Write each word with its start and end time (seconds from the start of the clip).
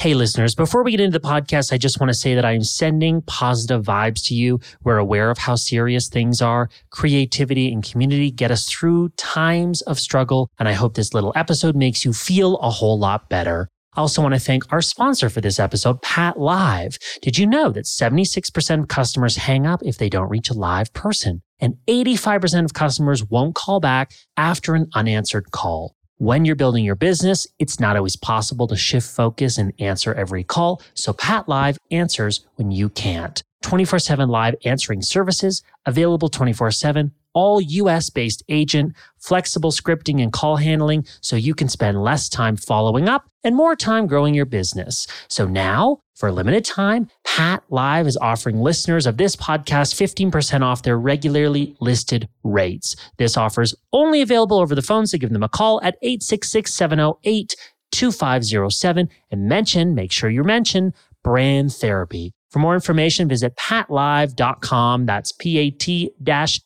Hey, 0.00 0.14
listeners, 0.14 0.54
before 0.54 0.82
we 0.82 0.92
get 0.92 1.00
into 1.00 1.18
the 1.18 1.28
podcast, 1.28 1.74
I 1.74 1.76
just 1.76 2.00
want 2.00 2.08
to 2.08 2.14
say 2.14 2.34
that 2.34 2.42
I'm 2.42 2.64
sending 2.64 3.20
positive 3.20 3.84
vibes 3.84 4.24
to 4.28 4.34
you. 4.34 4.58
We're 4.82 4.96
aware 4.96 5.30
of 5.30 5.36
how 5.36 5.56
serious 5.56 6.08
things 6.08 6.40
are. 6.40 6.70
Creativity 6.88 7.70
and 7.70 7.84
community 7.84 8.30
get 8.30 8.50
us 8.50 8.66
through 8.66 9.10
times 9.18 9.82
of 9.82 9.98
struggle. 9.98 10.48
And 10.58 10.70
I 10.70 10.72
hope 10.72 10.94
this 10.94 11.12
little 11.12 11.34
episode 11.36 11.76
makes 11.76 12.02
you 12.02 12.14
feel 12.14 12.56
a 12.60 12.70
whole 12.70 12.98
lot 12.98 13.28
better. 13.28 13.68
I 13.94 14.00
also 14.00 14.22
want 14.22 14.32
to 14.32 14.40
thank 14.40 14.72
our 14.72 14.80
sponsor 14.80 15.28
for 15.28 15.42
this 15.42 15.58
episode, 15.58 16.00
PatLive. 16.00 16.96
Did 17.20 17.36
you 17.36 17.46
know 17.46 17.68
that 17.68 17.84
76% 17.84 18.80
of 18.80 18.88
customers 18.88 19.36
hang 19.36 19.66
up 19.66 19.82
if 19.84 19.98
they 19.98 20.08
don't 20.08 20.30
reach 20.30 20.48
a 20.48 20.54
live 20.54 20.94
person? 20.94 21.42
And 21.58 21.74
85% 21.86 22.64
of 22.64 22.72
customers 22.72 23.22
won't 23.22 23.54
call 23.54 23.80
back 23.80 24.12
after 24.38 24.74
an 24.74 24.88
unanswered 24.94 25.50
call. 25.50 25.94
When 26.20 26.44
you're 26.44 26.54
building 26.54 26.84
your 26.84 26.96
business, 26.96 27.46
it's 27.58 27.80
not 27.80 27.96
always 27.96 28.14
possible 28.14 28.66
to 28.66 28.76
shift 28.76 29.08
focus 29.08 29.56
and 29.56 29.72
answer 29.78 30.12
every 30.12 30.44
call. 30.44 30.82
So 30.92 31.14
PatLive 31.14 31.78
answers 31.90 32.44
when 32.56 32.70
you 32.70 32.90
can't. 32.90 33.42
24 33.62 34.00
7 34.00 34.28
live 34.28 34.54
answering 34.66 35.00
services 35.00 35.62
available 35.86 36.28
24 36.28 36.72
7 36.72 37.12
all 37.32 37.60
US 37.60 38.10
based 38.10 38.42
agent, 38.50 38.94
flexible 39.18 39.70
scripting 39.70 40.22
and 40.22 40.30
call 40.30 40.56
handling 40.56 41.06
so 41.22 41.36
you 41.36 41.54
can 41.54 41.68
spend 41.68 42.02
less 42.02 42.28
time 42.28 42.56
following 42.56 43.08
up 43.08 43.24
and 43.42 43.56
more 43.56 43.74
time 43.74 44.06
growing 44.06 44.34
your 44.34 44.44
business. 44.44 45.06
So 45.28 45.46
now, 45.46 46.00
for 46.20 46.28
a 46.28 46.32
limited 46.32 46.66
time, 46.66 47.08
PatLive 47.26 48.06
is 48.06 48.18
offering 48.18 48.60
listeners 48.60 49.06
of 49.06 49.16
this 49.16 49.34
podcast 49.36 49.94
15% 49.94 50.60
off 50.60 50.82
their 50.82 50.98
regularly 50.98 51.74
listed 51.80 52.28
rates. 52.44 52.94
This 53.16 53.38
offer 53.38 53.62
is 53.62 53.74
only 53.94 54.20
available 54.20 54.60
over 54.60 54.74
the 54.74 54.82
phone, 54.82 55.06
so 55.06 55.16
give 55.16 55.30
them 55.30 55.42
a 55.42 55.48
call 55.48 55.80
at 55.82 55.96
866 56.02 56.74
708 56.74 57.56
2507 57.92 59.08
and 59.30 59.48
mention, 59.48 59.94
make 59.94 60.12
sure 60.12 60.28
you 60.28 60.44
mention 60.44 60.92
brand 61.24 61.72
therapy. 61.72 62.34
For 62.50 62.58
more 62.58 62.74
information, 62.74 63.28
visit 63.28 63.54
patlive.com. 63.56 65.06
That's 65.06 65.32
P-A-T 65.32 66.10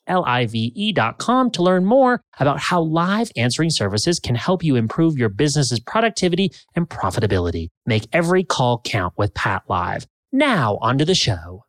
L-I-V-E.com 0.06 1.50
to 1.50 1.62
learn 1.62 1.84
more 1.84 2.20
about 2.38 2.58
how 2.58 2.80
live 2.80 3.30
answering 3.36 3.70
services 3.70 4.18
can 4.18 4.34
help 4.34 4.64
you 4.64 4.76
improve 4.76 5.18
your 5.18 5.28
business's 5.28 5.80
productivity 5.80 6.50
and 6.74 6.88
profitability. 6.88 7.68
Make 7.84 8.08
every 8.12 8.44
call 8.44 8.80
count 8.80 9.12
with 9.18 9.34
PatLive. 9.34 10.06
Now 10.32 10.78
onto 10.80 11.04
the 11.04 11.14
show. 11.14 11.64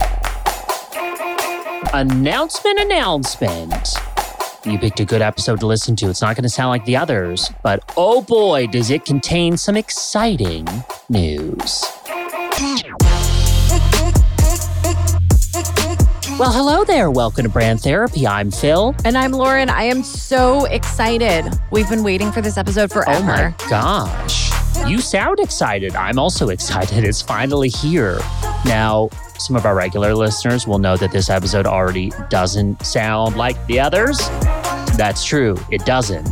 Announcement, 1.93 2.79
announcement. 2.79 3.89
You 4.65 4.79
picked 4.79 4.99
a 4.99 5.05
good 5.05 5.21
episode 5.21 5.59
to 5.59 5.67
listen 5.67 5.95
to. 5.97 6.09
It's 6.09 6.21
not 6.21 6.35
going 6.35 6.43
to 6.43 6.49
sound 6.49 6.69
like 6.69 6.85
the 6.85 6.97
others, 6.97 7.51
but 7.63 7.93
oh 7.97 8.21
boy, 8.21 8.67
does 8.67 8.89
it 8.89 9.05
contain 9.05 9.57
some 9.57 9.77
exciting 9.77 10.67
news. 11.09 11.83
Well, 16.37 16.51
hello 16.51 16.83
there. 16.83 17.09
Welcome 17.09 17.43
to 17.43 17.49
Brand 17.49 17.79
Therapy. 17.79 18.27
I'm 18.27 18.51
Phil. 18.51 18.93
And 19.05 19.17
I'm 19.17 19.31
Lauren. 19.31 19.69
I 19.69 19.83
am 19.83 20.03
so 20.03 20.65
excited. 20.65 21.45
We've 21.71 21.87
been 21.89 22.03
waiting 22.03 22.29
for 22.33 22.41
this 22.41 22.57
episode 22.57 22.91
for 22.91 23.03
forever. 23.03 23.55
Oh 23.57 23.63
my 23.63 23.69
gosh. 23.69 24.51
You 24.85 24.99
sound 24.99 25.39
excited. 25.39 25.95
I'm 25.95 26.19
also 26.19 26.49
excited. 26.49 27.05
It's 27.05 27.21
finally 27.21 27.69
here. 27.69 28.19
Now, 28.65 29.09
some 29.37 29.55
of 29.55 29.65
our 29.65 29.75
regular 29.75 30.13
listeners 30.13 30.67
will 30.67 30.77
know 30.79 30.97
that 30.97 31.13
this 31.13 31.29
episode 31.29 31.65
already 31.65 32.11
doesn't 32.29 32.85
sound 32.85 33.37
like 33.37 33.65
the 33.67 33.79
others. 33.79 34.17
That's 34.97 35.23
true. 35.23 35.57
It 35.71 35.85
doesn't. 35.85 36.27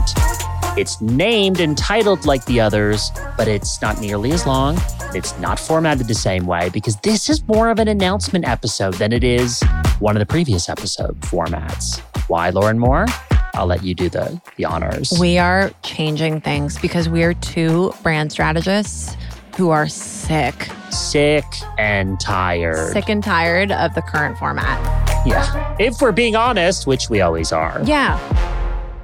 It's 0.76 1.00
named 1.00 1.62
and 1.62 1.78
titled 1.78 2.26
like 2.26 2.44
the 2.46 2.60
others, 2.60 3.10
but 3.38 3.48
it's 3.48 3.82
not 3.82 4.02
nearly 4.02 4.32
as 4.34 4.46
long. 4.46 4.78
It's 5.16 5.38
not 5.40 5.60
formatted 5.60 6.08
the 6.08 6.16
same 6.16 6.46
way 6.46 6.70
because 6.70 6.98
this 6.98 7.30
is 7.30 7.48
more 7.48 7.70
of 7.70 7.80
an 7.80 7.88
announcement 7.88 8.46
episode 8.48 8.96
than 8.96 9.14
it 9.14 9.24
is 9.24 9.62
one 10.04 10.18
of 10.18 10.20
the 10.20 10.26
previous 10.26 10.68
episode 10.68 11.18
formats. 11.22 12.02
Why, 12.28 12.50
Lauren 12.50 12.78
Moore? 12.78 13.06
I'll 13.54 13.68
let 13.68 13.84
you 13.84 13.96
do 13.96 14.10
the, 14.10 14.42
the 14.58 14.66
honors. 14.66 15.14
We 15.18 15.38
are 15.38 15.72
changing 15.82 16.42
things 16.42 16.78
because 16.78 17.08
we 17.08 17.24
are 17.24 17.34
two 17.36 17.94
brand 18.04 18.30
strategists 18.30 19.16
who 19.56 19.70
are 19.70 19.88
sick. 19.88 20.68
Sick 20.90 21.46
and 21.78 22.20
tired. 22.20 22.92
Sick 22.92 23.08
and 23.08 23.24
tired 23.24 23.72
of 23.72 23.96
the 23.96 24.02
current 24.02 24.38
format. 24.38 24.78
Yeah. 25.26 25.74
If 25.80 26.02
we're 26.02 26.12
being 26.12 26.36
honest, 26.36 26.86
which 26.86 27.10
we 27.10 27.22
always 27.22 27.54
are. 27.54 27.82
Yeah. 27.86 28.20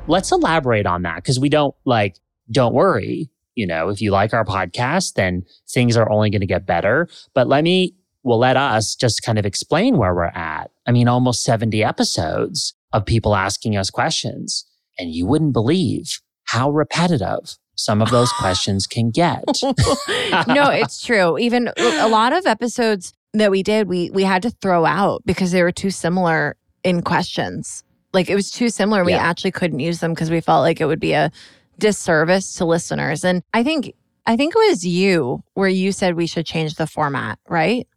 Let's 0.08 0.34
elaborate 0.34 0.86
on 0.86 1.04
that 1.04 1.16
because 1.16 1.40
we 1.40 1.48
don't 1.48 1.74
like, 1.86 2.18
don't 2.52 2.74
worry. 2.74 3.30
You 3.56 3.68
know, 3.68 3.88
if 3.88 4.02
you 4.02 4.12
like 4.12 4.34
our 4.34 4.44
podcast, 4.44 5.14
then 5.14 5.46
things 5.70 5.96
are 5.96 6.12
only 6.12 6.30
going 6.30 6.42
to 6.42 6.46
get 6.46 6.66
better. 6.66 7.08
But 7.34 7.48
let 7.48 7.64
me, 7.64 7.96
well, 8.24 8.38
let 8.40 8.57
us 8.57 8.96
just 8.96 9.24
kind 9.24 9.40
of 9.40 9.46
explain 9.46 9.97
where 9.97 10.13
we're 10.13 10.25
at. 10.25 10.72
I 10.88 10.91
mean, 10.91 11.07
almost 11.07 11.44
70 11.44 11.84
episodes 11.84 12.74
of 12.94 13.06
people 13.06 13.35
asking 13.35 13.78
us 13.78 13.90
questions, 13.90 14.66
and 14.97 15.12
you 15.12 15.25
wouldn't 15.25 15.53
believe 15.53 16.19
how 16.46 16.69
repetitive 16.72 17.56
some 17.75 18.02
of 18.02 18.09
those 18.12 18.31
questions 18.40 18.88
can 18.88 19.09
get. 19.12 19.44
no, 20.47 20.69
it's 20.69 21.02
true. 21.06 21.38
Even 21.38 21.69
a 21.78 22.07
lot 22.09 22.34
of 22.34 22.46
episodes 22.46 23.13
that 23.34 23.52
we 23.52 23.63
did, 23.63 23.88
we 23.88 24.09
we 24.09 24.24
had 24.24 24.41
to 24.41 24.50
throw 24.50 24.86
out 24.86 25.22
because 25.25 25.51
they 25.51 25.62
were 25.63 25.72
too 25.72 25.91
similar 25.91 26.57
in 26.84 27.01
questions. 27.01 27.84
Like 28.12 28.30
it 28.30 28.36
was 28.36 28.50
too 28.51 28.69
similar. 28.69 29.03
We 29.06 29.12
Yeah. 29.13 29.19
actually 29.19 29.51
couldn't 29.51 29.80
use 29.80 30.00
them 30.00 30.13
because 30.13 30.31
we 30.31 30.41
felt 30.41 30.62
like 30.63 30.81
it 30.81 30.86
would 30.86 31.00
be 31.00 31.13
a 31.13 31.31
disservice 31.78 32.56
to 32.56 32.66
listeners. 32.66 33.24
And 33.24 33.44
I 33.53 33.63
think 33.63 33.94
I 34.25 34.36
think 34.36 34.53
it 34.56 34.69
was 34.69 34.86
you 34.86 35.44
where 35.53 35.69
you 35.69 35.91
said 35.91 36.16
we 36.16 36.28
should 36.28 36.46
change 36.46 36.75
the 36.75 36.88
format, 36.88 37.40
right? 37.47 37.88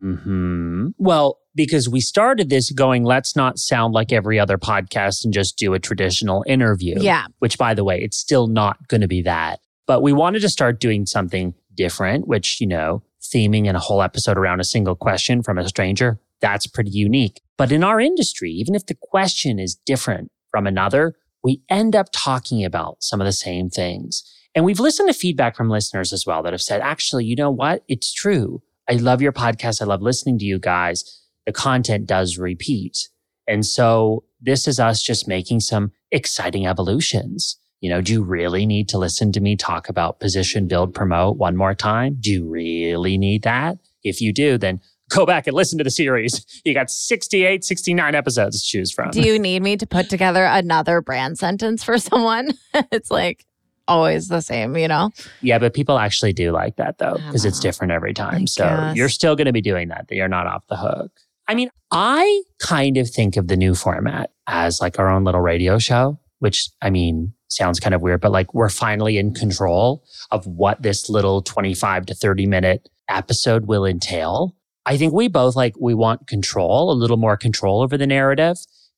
Hmm 0.00 0.88
Well, 0.98 1.38
because 1.54 1.88
we 1.88 2.00
started 2.00 2.48
this 2.48 2.70
going, 2.70 3.04
let's 3.04 3.34
not 3.34 3.58
sound 3.58 3.92
like 3.92 4.12
every 4.12 4.38
other 4.38 4.56
podcast 4.56 5.24
and 5.24 5.32
just 5.32 5.58
do 5.58 5.74
a 5.74 5.78
traditional 5.78 6.44
interview. 6.46 6.96
Yeah. 6.98 7.26
Which, 7.40 7.58
by 7.58 7.74
the 7.74 7.84
way, 7.84 8.00
it's 8.00 8.16
still 8.16 8.46
not 8.46 8.88
going 8.88 9.00
to 9.00 9.08
be 9.08 9.22
that. 9.22 9.60
But 9.86 10.02
we 10.02 10.12
wanted 10.12 10.40
to 10.40 10.48
start 10.48 10.80
doing 10.80 11.06
something 11.06 11.54
different, 11.74 12.28
which, 12.28 12.60
you 12.60 12.66
know, 12.66 13.02
theming 13.20 13.66
in 13.66 13.76
a 13.76 13.80
whole 13.80 14.02
episode 14.02 14.38
around 14.38 14.60
a 14.60 14.64
single 14.64 14.94
question 14.94 15.42
from 15.42 15.58
a 15.58 15.68
stranger, 15.68 16.18
that's 16.40 16.66
pretty 16.66 16.90
unique. 16.90 17.40
But 17.56 17.72
in 17.72 17.84
our 17.84 18.00
industry, 18.00 18.50
even 18.52 18.74
if 18.74 18.86
the 18.86 18.96
question 19.00 19.58
is 19.58 19.74
different 19.74 20.30
from 20.50 20.66
another, 20.66 21.14
we 21.42 21.62
end 21.68 21.96
up 21.96 22.08
talking 22.12 22.64
about 22.64 23.02
some 23.02 23.20
of 23.20 23.26
the 23.26 23.32
same 23.32 23.70
things. 23.70 24.22
And 24.54 24.64
we've 24.64 24.80
listened 24.80 25.08
to 25.08 25.14
feedback 25.14 25.56
from 25.56 25.70
listeners 25.70 26.12
as 26.12 26.26
well 26.26 26.42
that 26.42 26.52
have 26.52 26.62
said, 26.62 26.80
actually, 26.80 27.24
you 27.24 27.36
know 27.36 27.50
what? 27.50 27.84
It's 27.88 28.12
true. 28.12 28.62
I 28.90 28.94
love 28.94 29.22
your 29.22 29.32
podcast. 29.32 29.80
I 29.80 29.84
love 29.84 30.02
listening 30.02 30.36
to 30.40 30.44
you 30.44 30.58
guys. 30.58 31.22
The 31.46 31.52
content 31.52 32.06
does 32.06 32.38
repeat. 32.38 33.08
And 33.46 33.64
so 33.64 34.24
this 34.40 34.66
is 34.66 34.80
us 34.80 35.00
just 35.00 35.28
making 35.28 35.60
some 35.60 35.92
exciting 36.10 36.66
evolutions. 36.66 37.56
You 37.80 37.88
know, 37.90 38.00
do 38.00 38.12
you 38.12 38.22
really 38.24 38.66
need 38.66 38.88
to 38.88 38.98
listen 38.98 39.30
to 39.32 39.40
me 39.40 39.54
talk 39.54 39.88
about 39.88 40.18
position, 40.18 40.66
build, 40.66 40.92
promote 40.92 41.36
one 41.36 41.56
more 41.56 41.74
time? 41.74 42.16
Do 42.18 42.32
you 42.32 42.48
really 42.48 43.16
need 43.16 43.42
that? 43.44 43.78
If 44.02 44.20
you 44.20 44.32
do, 44.32 44.58
then 44.58 44.80
go 45.08 45.24
back 45.24 45.46
and 45.46 45.54
listen 45.54 45.78
to 45.78 45.84
the 45.84 45.90
series. 45.90 46.44
You 46.64 46.74
got 46.74 46.90
68, 46.90 47.64
69 47.64 48.14
episodes 48.14 48.60
to 48.60 48.68
choose 48.68 48.92
from. 48.92 49.10
Do 49.12 49.22
you 49.22 49.38
need 49.38 49.62
me 49.62 49.76
to 49.78 49.86
put 49.86 50.10
together 50.10 50.44
another 50.44 51.00
brand 51.00 51.38
sentence 51.38 51.82
for 51.82 51.96
someone? 51.96 52.50
it's 52.92 53.10
like 53.10 53.46
always 53.90 54.28
the 54.28 54.40
same, 54.40 54.76
you 54.76 54.88
know? 54.88 55.10
Yeah, 55.42 55.58
but 55.58 55.74
people 55.74 55.98
actually 55.98 56.32
do 56.32 56.52
like 56.52 56.76
that 56.76 56.98
though, 56.98 57.14
because 57.14 57.44
it's 57.44 57.60
different 57.60 57.92
every 57.92 58.14
time. 58.14 58.42
I 58.42 58.44
so 58.46 58.64
guess. 58.64 58.96
you're 58.96 59.08
still 59.08 59.36
going 59.36 59.46
to 59.46 59.52
be 59.52 59.60
doing 59.60 59.88
that. 59.88 60.06
You're 60.10 60.28
not 60.28 60.46
off 60.46 60.66
the 60.68 60.76
hook. 60.76 61.10
I 61.48 61.54
mean, 61.54 61.70
I 61.90 62.42
kind 62.60 62.96
of 62.96 63.10
think 63.10 63.36
of 63.36 63.48
the 63.48 63.56
new 63.56 63.74
format 63.74 64.30
as 64.46 64.80
like 64.80 64.98
our 64.98 65.10
own 65.10 65.24
little 65.24 65.40
radio 65.40 65.78
show, 65.78 66.20
which 66.38 66.70
I 66.80 66.90
mean, 66.90 67.34
sounds 67.48 67.80
kind 67.80 67.94
of 67.94 68.00
weird, 68.00 68.20
but 68.20 68.30
like 68.30 68.54
we're 68.54 68.68
finally 68.68 69.18
in 69.18 69.34
control 69.34 70.04
of 70.30 70.46
what 70.46 70.82
this 70.82 71.10
little 71.10 71.42
25 71.42 72.06
to 72.06 72.14
30 72.14 72.46
minute 72.46 72.88
episode 73.08 73.66
will 73.66 73.84
entail. 73.84 74.56
I 74.86 74.96
think 74.96 75.12
we 75.12 75.26
both 75.26 75.56
like, 75.56 75.74
we 75.78 75.94
want 75.94 76.28
control, 76.28 76.92
a 76.92 76.94
little 76.94 77.16
more 77.16 77.36
control 77.36 77.82
over 77.82 77.98
the 77.98 78.06
narrative 78.06 78.56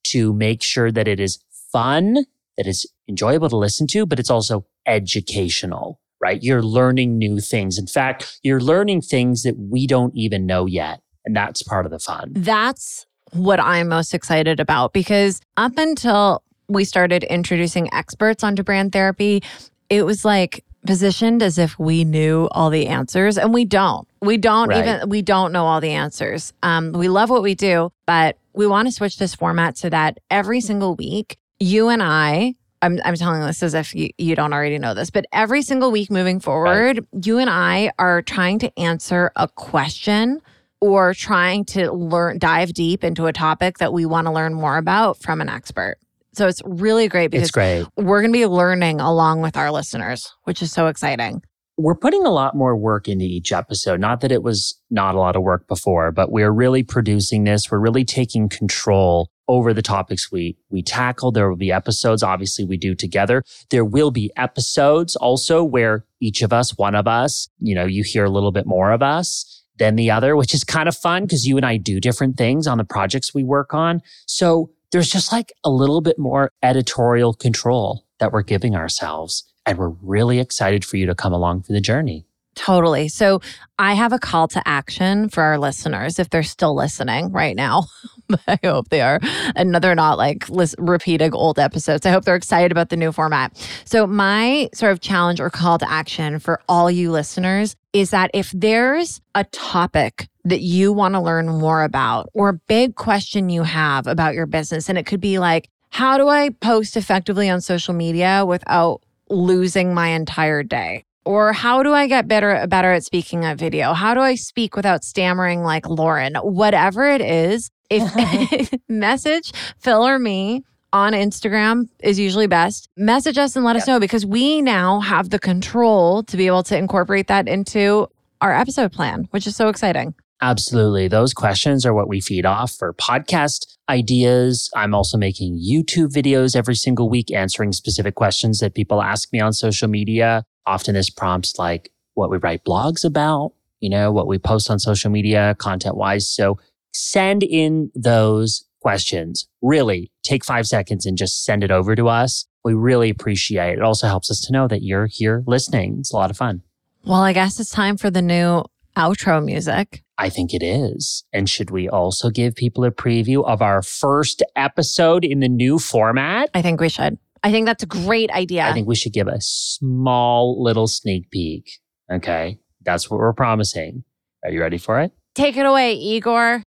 to 0.08 0.32
make 0.34 0.62
sure 0.62 0.92
that 0.92 1.08
it 1.08 1.18
is 1.18 1.42
fun, 1.72 2.26
that 2.56 2.66
it's 2.66 2.86
enjoyable 3.08 3.48
to 3.48 3.56
listen 3.56 3.86
to, 3.88 4.06
but 4.06 4.18
it's 4.18 4.30
also 4.30 4.64
educational, 4.86 6.00
right? 6.20 6.42
You're 6.42 6.62
learning 6.62 7.18
new 7.18 7.40
things. 7.40 7.78
In 7.78 7.86
fact, 7.86 8.38
you're 8.42 8.60
learning 8.60 9.02
things 9.02 9.42
that 9.42 9.56
we 9.58 9.86
don't 9.86 10.14
even 10.16 10.46
know 10.46 10.66
yet. 10.66 11.00
And 11.24 11.36
that's 11.36 11.62
part 11.62 11.86
of 11.86 11.92
the 11.92 11.98
fun. 11.98 12.32
That's 12.34 13.06
what 13.32 13.60
I'm 13.60 13.88
most 13.88 14.12
excited 14.14 14.60
about 14.60 14.92
because 14.92 15.40
up 15.56 15.78
until 15.78 16.42
we 16.68 16.84
started 16.84 17.24
introducing 17.24 17.92
experts 17.94 18.42
onto 18.44 18.62
brand 18.62 18.92
therapy, 18.92 19.42
it 19.88 20.04
was 20.04 20.24
like 20.24 20.64
positioned 20.84 21.42
as 21.42 21.58
if 21.58 21.78
we 21.78 22.02
knew 22.04 22.48
all 22.50 22.68
the 22.70 22.88
answers 22.88 23.38
and 23.38 23.54
we 23.54 23.64
don't. 23.64 24.08
We 24.20 24.36
don't 24.36 24.68
Right. 24.68 24.86
even 24.86 25.08
we 25.08 25.22
don't 25.22 25.52
know 25.52 25.64
all 25.64 25.80
the 25.80 25.90
answers. 25.92 26.52
Um 26.62 26.92
we 26.92 27.08
love 27.08 27.30
what 27.30 27.42
we 27.42 27.54
do, 27.54 27.92
but 28.06 28.36
we 28.52 28.66
want 28.66 28.88
to 28.88 28.92
switch 28.92 29.16
this 29.18 29.34
format 29.34 29.78
so 29.78 29.88
that 29.90 30.18
every 30.30 30.60
single 30.60 30.96
week 30.96 31.36
you 31.60 31.88
and 31.88 32.02
I 32.02 32.56
I'm, 32.82 32.98
I'm 33.04 33.14
telling 33.14 33.40
this 33.40 33.62
as 33.62 33.74
if 33.74 33.94
you, 33.94 34.10
you 34.18 34.34
don't 34.34 34.52
already 34.52 34.78
know 34.78 34.92
this, 34.92 35.10
but 35.10 35.24
every 35.32 35.62
single 35.62 35.92
week 35.92 36.10
moving 36.10 36.40
forward, 36.40 36.98
right. 36.98 37.24
you 37.24 37.38
and 37.38 37.48
I 37.48 37.92
are 37.98 38.22
trying 38.22 38.58
to 38.60 38.78
answer 38.78 39.30
a 39.36 39.48
question 39.48 40.42
or 40.80 41.14
trying 41.14 41.64
to 41.64 41.92
learn, 41.92 42.38
dive 42.38 42.74
deep 42.74 43.04
into 43.04 43.26
a 43.26 43.32
topic 43.32 43.78
that 43.78 43.92
we 43.92 44.04
want 44.04 44.26
to 44.26 44.32
learn 44.32 44.52
more 44.52 44.76
about 44.76 45.16
from 45.16 45.40
an 45.40 45.48
expert. 45.48 45.96
So 46.32 46.48
it's 46.48 46.60
really 46.64 47.08
great 47.08 47.30
because 47.30 47.50
great. 47.50 47.86
we're 47.96 48.20
going 48.20 48.32
to 48.32 48.38
be 48.38 48.46
learning 48.46 49.00
along 49.00 49.42
with 49.42 49.56
our 49.56 49.70
listeners, 49.70 50.32
which 50.44 50.60
is 50.60 50.72
so 50.72 50.88
exciting. 50.88 51.42
We're 51.82 51.96
putting 51.96 52.24
a 52.24 52.30
lot 52.30 52.54
more 52.54 52.76
work 52.76 53.08
into 53.08 53.24
each 53.24 53.50
episode. 53.50 53.98
Not 53.98 54.20
that 54.20 54.30
it 54.30 54.44
was 54.44 54.80
not 54.88 55.16
a 55.16 55.18
lot 55.18 55.34
of 55.34 55.42
work 55.42 55.66
before, 55.66 56.12
but 56.12 56.30
we're 56.30 56.52
really 56.52 56.84
producing 56.84 57.42
this. 57.42 57.72
We're 57.72 57.80
really 57.80 58.04
taking 58.04 58.48
control 58.48 59.30
over 59.48 59.74
the 59.74 59.82
topics 59.82 60.30
we 60.30 60.56
we 60.70 60.80
tackle. 60.82 61.32
There 61.32 61.48
will 61.48 61.56
be 61.56 61.72
episodes, 61.72 62.22
obviously, 62.22 62.64
we 62.64 62.76
do 62.76 62.94
together. 62.94 63.42
There 63.70 63.84
will 63.84 64.12
be 64.12 64.30
episodes 64.36 65.16
also 65.16 65.64
where 65.64 66.04
each 66.20 66.40
of 66.42 66.52
us, 66.52 66.78
one 66.78 66.94
of 66.94 67.08
us, 67.08 67.48
you 67.58 67.74
know, 67.74 67.84
you 67.84 68.04
hear 68.04 68.24
a 68.24 68.30
little 68.30 68.52
bit 68.52 68.64
more 68.64 68.92
of 68.92 69.02
us 69.02 69.64
than 69.78 69.96
the 69.96 70.08
other, 70.08 70.36
which 70.36 70.54
is 70.54 70.62
kind 70.62 70.88
of 70.88 70.96
fun 70.96 71.24
because 71.24 71.48
you 71.48 71.56
and 71.56 71.66
I 71.66 71.78
do 71.78 71.98
different 71.98 72.36
things 72.36 72.68
on 72.68 72.78
the 72.78 72.84
projects 72.84 73.34
we 73.34 73.42
work 73.42 73.74
on. 73.74 74.02
So 74.26 74.70
there's 74.92 75.10
just 75.10 75.32
like 75.32 75.52
a 75.64 75.70
little 75.70 76.00
bit 76.00 76.16
more 76.16 76.52
editorial 76.62 77.34
control 77.34 78.06
that 78.20 78.30
we're 78.32 78.42
giving 78.42 78.76
ourselves. 78.76 79.51
And 79.66 79.78
we're 79.78 79.90
really 80.02 80.38
excited 80.38 80.84
for 80.84 80.96
you 80.96 81.06
to 81.06 81.14
come 81.14 81.32
along 81.32 81.62
for 81.62 81.72
the 81.72 81.80
journey. 81.80 82.26
Totally. 82.54 83.08
So 83.08 83.40
I 83.78 83.94
have 83.94 84.12
a 84.12 84.18
call 84.18 84.46
to 84.48 84.62
action 84.68 85.30
for 85.30 85.42
our 85.42 85.58
listeners 85.58 86.18
if 86.18 86.28
they're 86.28 86.42
still 86.42 86.74
listening 86.74 87.32
right 87.32 87.56
now. 87.56 87.84
I 88.46 88.58
hope 88.62 88.90
they 88.90 89.00
are. 89.00 89.20
And 89.56 89.74
they're 89.74 89.94
not 89.94 90.18
like 90.18 90.44
repeating 90.78 91.32
old 91.34 91.58
episodes. 91.58 92.04
I 92.04 92.10
hope 92.10 92.24
they're 92.24 92.36
excited 92.36 92.70
about 92.70 92.90
the 92.90 92.96
new 92.96 93.10
format. 93.10 93.56
So, 93.84 94.06
my 94.06 94.68
sort 94.74 94.92
of 94.92 95.00
challenge 95.00 95.40
or 95.40 95.48
call 95.50 95.78
to 95.78 95.90
action 95.90 96.38
for 96.38 96.60
all 96.68 96.90
you 96.90 97.10
listeners 97.10 97.74
is 97.92 98.10
that 98.10 98.30
if 98.34 98.50
there's 98.52 99.20
a 99.34 99.44
topic 99.44 100.28
that 100.44 100.60
you 100.60 100.92
want 100.92 101.14
to 101.14 101.20
learn 101.20 101.48
more 101.48 101.82
about 101.82 102.28
or 102.34 102.50
a 102.50 102.54
big 102.54 102.96
question 102.96 103.48
you 103.48 103.62
have 103.62 104.06
about 104.06 104.34
your 104.34 104.46
business, 104.46 104.88
and 104.88 104.98
it 104.98 105.06
could 105.06 105.20
be 105.20 105.38
like, 105.38 105.68
how 105.90 106.16
do 106.16 106.28
I 106.28 106.50
post 106.50 106.96
effectively 106.96 107.48
on 107.48 107.60
social 107.60 107.94
media 107.94 108.44
without 108.46 109.02
losing 109.32 109.94
my 109.94 110.08
entire 110.08 110.62
day? 110.62 111.04
Or 111.24 111.52
how 111.52 111.82
do 111.82 111.92
I 111.92 112.08
get 112.08 112.26
better 112.26 112.66
better 112.66 112.92
at 112.92 113.04
speaking 113.04 113.44
at 113.44 113.56
video? 113.56 113.92
How 113.92 114.14
do 114.14 114.20
I 114.20 114.34
speak 114.34 114.74
without 114.76 115.04
stammering 115.04 115.62
like 115.62 115.88
Lauren? 115.88 116.34
Whatever 116.36 117.08
it 117.08 117.20
is, 117.20 117.70
if 117.90 118.02
uh-huh. 118.16 118.76
message 118.88 119.52
Phil 119.78 120.06
or 120.06 120.18
me 120.18 120.64
on 120.92 121.12
Instagram 121.12 121.88
is 122.02 122.18
usually 122.18 122.46
best. 122.46 122.88
Message 122.96 123.38
us 123.38 123.56
and 123.56 123.64
let 123.64 123.74
yep. 123.76 123.82
us 123.82 123.88
know 123.88 124.00
because 124.00 124.26
we 124.26 124.60
now 124.60 125.00
have 125.00 125.30
the 125.30 125.38
control 125.38 126.22
to 126.24 126.36
be 126.36 126.46
able 126.46 126.62
to 126.64 126.76
incorporate 126.76 127.28
that 127.28 127.48
into 127.48 128.08
our 128.40 128.52
episode 128.52 128.92
plan, 128.92 129.26
which 129.30 129.46
is 129.46 129.56
so 129.56 129.68
exciting. 129.68 130.14
Absolutely. 130.42 131.06
Those 131.06 131.32
questions 131.32 131.86
are 131.86 131.94
what 131.94 132.08
we 132.08 132.20
feed 132.20 132.44
off 132.44 132.72
for 132.72 132.92
podcast 132.94 133.76
ideas. 133.88 134.68
I'm 134.74 134.92
also 134.92 135.16
making 135.16 135.60
YouTube 135.60 136.12
videos 136.12 136.56
every 136.56 136.74
single 136.74 137.08
week 137.08 137.32
answering 137.32 137.72
specific 137.72 138.16
questions 138.16 138.58
that 138.58 138.74
people 138.74 139.00
ask 139.00 139.32
me 139.32 139.38
on 139.38 139.52
social 139.52 139.86
media. 139.86 140.44
Often 140.66 140.94
this 140.94 141.10
prompts 141.10 141.60
like 141.60 141.92
what 142.14 142.28
we 142.28 142.38
write 142.38 142.64
blogs 142.64 143.04
about, 143.04 143.52
you 143.78 143.88
know, 143.88 144.10
what 144.10 144.26
we 144.26 144.36
post 144.36 144.68
on 144.68 144.80
social 144.80 145.12
media 145.12 145.54
content 145.60 145.96
wise. 145.96 146.28
So 146.28 146.58
send 146.92 147.44
in 147.44 147.92
those 147.94 148.64
questions. 148.80 149.46
Really 149.62 150.10
take 150.24 150.44
five 150.44 150.66
seconds 150.66 151.06
and 151.06 151.16
just 151.16 151.44
send 151.44 151.62
it 151.62 151.70
over 151.70 151.94
to 151.94 152.08
us. 152.08 152.46
We 152.64 152.74
really 152.74 153.10
appreciate 153.10 153.74
it. 153.74 153.78
It 153.78 153.82
also 153.82 154.08
helps 154.08 154.28
us 154.28 154.40
to 154.40 154.52
know 154.52 154.66
that 154.66 154.82
you're 154.82 155.06
here 155.06 155.44
listening. 155.46 155.98
It's 156.00 156.12
a 156.12 156.16
lot 156.16 156.32
of 156.32 156.36
fun. 156.36 156.62
Well, 157.04 157.22
I 157.22 157.32
guess 157.32 157.58
it's 157.60 157.70
time 157.70 157.96
for 157.96 158.10
the 158.10 158.22
new 158.22 158.64
outro 158.96 159.44
music. 159.44 160.02
I 160.18 160.28
think 160.28 160.54
it 160.54 160.62
is. 160.62 161.24
And 161.32 161.48
should 161.48 161.70
we 161.70 161.88
also 161.88 162.30
give 162.30 162.54
people 162.54 162.84
a 162.84 162.90
preview 162.90 163.44
of 163.44 163.60
our 163.62 163.82
first 163.82 164.42
episode 164.54 165.24
in 165.24 165.40
the 165.40 165.48
new 165.48 165.78
format? 165.78 166.50
I 166.54 166.62
think 166.62 166.80
we 166.80 166.88
should. 166.88 167.18
I 167.42 167.50
think 167.50 167.66
that's 167.66 167.82
a 167.82 167.86
great 167.86 168.30
idea. 168.30 168.64
I 168.66 168.72
think 168.72 168.86
we 168.86 168.94
should 168.94 169.12
give 169.12 169.26
a 169.26 169.40
small 169.40 170.62
little 170.62 170.86
sneak 170.86 171.30
peek. 171.30 171.80
Okay. 172.10 172.58
That's 172.84 173.10
what 173.10 173.18
we're 173.18 173.32
promising. 173.32 174.04
Are 174.44 174.50
you 174.50 174.60
ready 174.60 174.78
for 174.78 175.00
it? 175.00 175.12
Take 175.34 175.56
it 175.56 175.66
away, 175.66 175.94
Igor. 175.94 176.62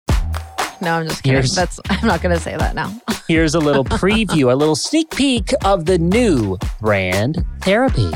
No, 0.81 0.95
I'm 0.95 1.07
just 1.07 1.23
kidding. 1.23 1.37
Here's, 1.37 1.55
That's 1.55 1.79
I'm 1.89 2.07
not 2.07 2.21
going 2.21 2.35
to 2.35 2.41
say 2.41 2.57
that 2.57 2.75
now. 2.75 2.93
here's 3.27 3.55
a 3.55 3.59
little 3.59 3.83
preview, 4.01 4.51
a 4.51 4.55
little 4.55 4.75
sneak 4.75 5.11
peek 5.11 5.51
of 5.63 5.85
the 5.85 5.97
new 5.97 6.57
brand 6.81 7.45
therapy. 7.61 8.09